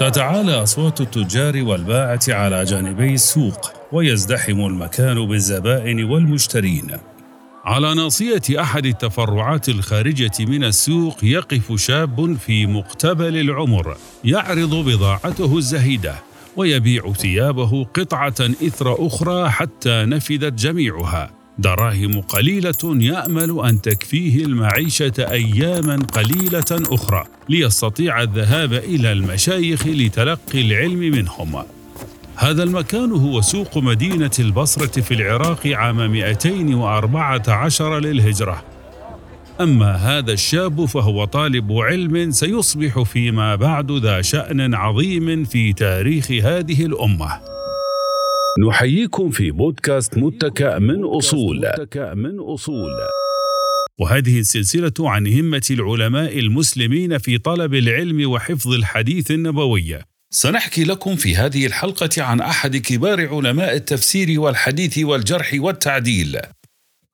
تتعالى 0.00 0.62
أصوات 0.62 1.00
التجار 1.00 1.62
والباعة 1.62 2.20
على 2.28 2.64
جانبي 2.64 3.14
السوق 3.14 3.72
ويزدحم 3.92 4.66
المكان 4.66 5.26
بالزبائن 5.26 6.04
والمشترين. 6.04 6.90
على 7.64 7.94
ناصية 7.94 8.42
أحد 8.60 8.86
التفرعات 8.86 9.68
الخارجة 9.68 10.32
من 10.40 10.64
السوق 10.64 11.24
يقف 11.24 11.80
شاب 11.80 12.36
في 12.36 12.66
مقتبل 12.66 13.36
العمر 13.36 13.96
يعرض 14.24 14.74
بضاعته 14.74 15.58
الزهيدة 15.58 16.14
ويبيع 16.56 17.12
ثيابه 17.12 17.84
قطعة 17.84 18.40
إثر 18.40 19.06
أخرى 19.06 19.50
حتى 19.50 20.04
نفدت 20.04 20.52
جميعها. 20.52 21.41
دراهم 21.58 22.20
قليلة 22.20 22.74
يأمل 22.84 23.60
أن 23.64 23.80
تكفيه 23.80 24.44
المعيشة 24.44 25.12
أياما 25.18 25.96
قليلة 25.96 26.64
أخرى 26.70 27.24
ليستطيع 27.48 28.22
الذهاب 28.22 28.72
إلى 28.72 29.12
المشايخ 29.12 29.86
لتلقي 29.86 30.60
العلم 30.60 30.98
منهم. 30.98 31.62
هذا 32.36 32.62
المكان 32.62 33.12
هو 33.12 33.40
سوق 33.40 33.78
مدينة 33.78 34.30
البصرة 34.38 35.00
في 35.00 35.14
العراق 35.14 35.66
عام 35.66 36.12
214 36.12 37.98
للهجرة. 37.98 38.62
أما 39.60 39.92
هذا 39.94 40.32
الشاب 40.32 40.84
فهو 40.84 41.24
طالب 41.24 41.72
علم 41.72 42.30
سيصبح 42.30 43.02
فيما 43.02 43.56
بعد 43.56 43.92
ذا 43.92 44.22
شأن 44.22 44.74
عظيم 44.74 45.44
في 45.44 45.72
تاريخ 45.72 46.30
هذه 46.30 46.86
الأمة. 46.86 47.52
نحييكم 48.58 49.30
في 49.30 49.50
بودكاست 49.50 50.18
متكأ 50.18 50.78
من 50.78 51.04
أصول. 51.04 51.56
من 51.96 52.38
أصول 52.38 52.90
وهذه 54.00 54.38
السلسلة 54.38 54.92
عن 55.00 55.26
همة 55.26 55.62
العلماء 55.70 56.38
المسلمين 56.38 57.18
في 57.18 57.38
طلب 57.38 57.74
العلم 57.74 58.30
وحفظ 58.30 58.72
الحديث 58.72 59.30
النبوي. 59.30 59.98
سنحكي 60.30 60.84
لكم 60.84 61.16
في 61.16 61.36
هذه 61.36 61.66
الحلقة 61.66 62.22
عن 62.22 62.40
أحد 62.40 62.76
كبار 62.76 63.28
علماء 63.28 63.76
التفسير 63.76 64.40
والحديث 64.40 64.98
والجرح 64.98 65.50
والتعديل. 65.54 66.38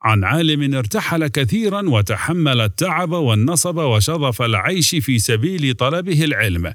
عن 0.02 0.25
عالم 0.25 0.75
ارتحل 0.75 1.27
كثيرا 1.27 1.89
وتحمل 1.89 2.61
التعب 2.61 3.12
والنصب 3.12 3.77
وشظف 3.77 4.42
العيش 4.42 4.95
في 4.95 5.19
سبيل 5.19 5.75
طلبه 5.75 6.25
العلم. 6.25 6.75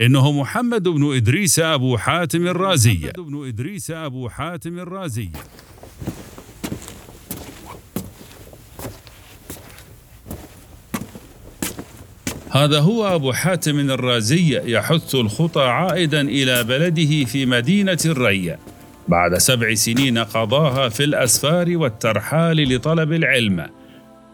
إنه 0.00 0.32
محمد 0.32 0.88
بن 0.88 1.16
إدريس 1.16 1.58
أبو 1.58 1.96
حاتم 1.96 2.46
الرازي. 2.46 2.98
محمد 2.98 3.20
بن 3.20 3.48
إدريس 3.48 3.90
أبو 3.90 4.28
حاتم 4.28 4.78
الرازي. 4.78 5.28
هذا 12.50 12.80
هو 12.80 13.14
أبو 13.14 13.32
حاتم 13.32 13.90
الرازي 13.90 14.60
يحث 14.64 15.14
الخطى 15.14 15.62
عائدا 15.62 16.20
إلى 16.20 16.64
بلده 16.64 17.24
في 17.24 17.46
مدينة 17.46 17.98
الري. 18.04 18.56
بعد 19.08 19.38
سبع 19.38 19.74
سنين 19.74 20.18
قضاها 20.18 20.88
في 20.88 21.04
الأسفار 21.04 21.76
والترحال 21.76 22.74
لطلب 22.74 23.12
العلم. 23.12 23.66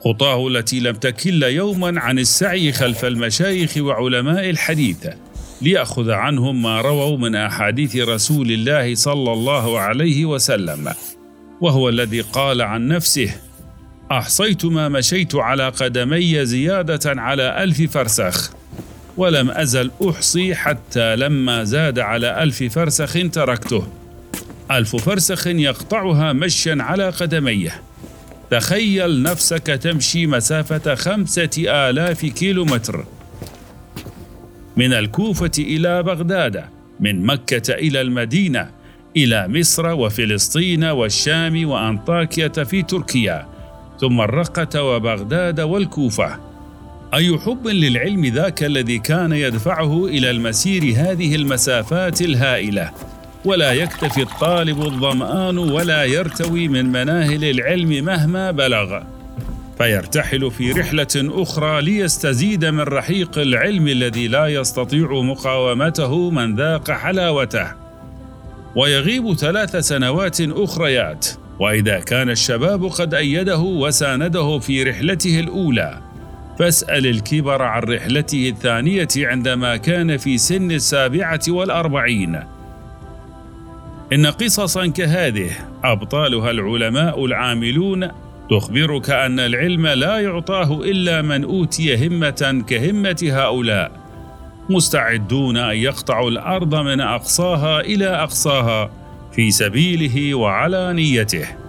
خطاه 0.04 0.48
التي 0.48 0.80
لم 0.80 0.94
تكل 0.94 1.42
يوما 1.42 2.00
عن 2.00 2.18
السعي 2.18 2.72
خلف 2.72 3.04
المشايخ 3.04 3.76
وعلماء 3.76 4.50
الحديث. 4.50 5.06
ليأخذ 5.62 6.10
عنهم 6.10 6.62
ما 6.62 6.80
رووا 6.80 7.16
من 7.16 7.34
أحاديث 7.34 7.96
رسول 7.96 8.50
الله 8.50 8.94
صلى 8.94 9.32
الله 9.32 9.80
عليه 9.80 10.24
وسلم 10.24 10.92
وهو 11.60 11.88
الذي 11.88 12.20
قال 12.20 12.62
عن 12.62 12.88
نفسه 12.88 13.34
أحصيت 14.12 14.64
ما 14.64 14.88
مشيت 14.88 15.34
على 15.34 15.68
قدمي 15.68 16.46
زيادة 16.46 17.20
على 17.20 17.62
ألف 17.62 17.92
فرسخ 17.92 18.50
ولم 19.16 19.50
أزل 19.50 19.90
أحصي 20.10 20.54
حتى 20.54 21.16
لما 21.16 21.64
زاد 21.64 21.98
على 21.98 22.42
ألف 22.42 22.62
فرسخ 22.62 23.16
تركته. 23.32 23.86
ألف 24.70 24.96
فرسخ 24.96 25.46
يقطعها 25.46 26.32
مشيا 26.32 26.76
على 26.80 27.10
قدميه. 27.10 27.82
تخيل 28.50 29.22
نفسك 29.22 29.66
تمشي 29.66 30.26
مسافة 30.26 30.94
خمسة 30.94 31.50
آلاف 31.56 32.26
كيلومتر. 32.26 33.04
من 34.76 34.92
الكوفة 34.92 35.50
إلى 35.58 36.02
بغداد 36.02 36.64
من 37.00 37.26
مكة 37.26 37.74
إلى 37.74 38.00
المدينة 38.00 38.70
إلى 39.16 39.48
مصر 39.48 39.92
وفلسطين 39.92 40.84
والشام 40.84 41.68
وأنطاكية 41.68 42.48
في 42.48 42.82
تركيا 42.82 43.46
ثم 44.00 44.20
الرقة 44.20 44.82
وبغداد 44.82 45.60
والكوفة. 45.60 46.38
أي 47.14 47.38
حب 47.38 47.66
للعلم 47.66 48.26
ذاك 48.26 48.64
الذي 48.64 48.98
كان 48.98 49.32
يدفعه 49.32 50.06
إلى 50.06 50.30
المسير 50.30 50.82
هذه 50.96 51.34
المسافات 51.34 52.20
الهائلة؟ 52.20 52.90
ولا 53.44 53.72
يكتفي 53.72 54.22
الطالب 54.22 54.82
الظمآن 54.82 55.58
ولا 55.58 56.04
يرتوي 56.04 56.68
من 56.68 56.86
مناهل 56.86 57.44
العلم 57.44 58.04
مهما 58.04 58.50
بلغ. 58.50 59.00
فيرتحل 59.78 60.50
في 60.50 60.72
رحلة 60.72 61.42
أخرى 61.42 61.82
ليستزيد 61.82 62.64
من 62.64 62.80
رحيق 62.80 63.38
العلم 63.38 63.88
الذي 63.88 64.28
لا 64.28 64.46
يستطيع 64.46 65.12
مقاومته 65.12 66.30
من 66.30 66.56
ذاق 66.56 66.90
حلاوته. 66.90 67.66
ويغيب 68.76 69.34
ثلاث 69.34 69.76
سنوات 69.76 70.40
أخريات. 70.40 71.26
وإذا 71.60 72.00
كان 72.00 72.30
الشباب 72.30 72.84
قد 72.84 73.14
أيده 73.14 73.58
وسانده 73.58 74.58
في 74.58 74.82
رحلته 74.82 75.40
الأولى. 75.40 75.98
فاسأل 76.58 77.06
الكبر 77.06 77.62
عن 77.62 77.82
رحلته 77.82 78.48
الثانية 78.48 79.08
عندما 79.16 79.76
كان 79.76 80.16
في 80.16 80.38
سن 80.38 80.70
السابعة 80.70 81.40
والأربعين. 81.48 82.40
إن 84.12 84.26
قصصا 84.26 84.86
كهذه 84.86 85.50
أبطالها 85.84 86.50
العلماء 86.50 87.24
العاملون 87.24 88.08
تخبرك 88.50 89.10
أن 89.10 89.40
العلم 89.40 89.86
لا 89.86 90.18
يعطاه 90.18 90.80
إلا 90.82 91.22
من 91.22 91.44
أوتي 91.44 92.06
همة 92.06 92.64
كهمة 92.66 93.28
هؤلاء. 93.32 93.92
مستعدون 94.70 95.56
أن 95.56 95.76
يقطعوا 95.76 96.30
الأرض 96.30 96.74
من 96.74 97.00
أقصاها 97.00 97.80
إلى 97.80 98.06
أقصاها 98.06 98.90
في 99.32 99.50
سبيله 99.50 100.34
وعلى 100.34 100.92
نيته. 100.92 101.65